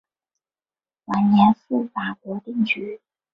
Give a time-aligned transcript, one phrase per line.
[1.05, 2.99] 晚年赴法国定居。